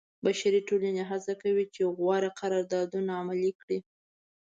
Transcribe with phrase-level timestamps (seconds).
[0.23, 3.77] بشري ټولنې هڅه کوي چې غوره قراردادونه عملي کړي.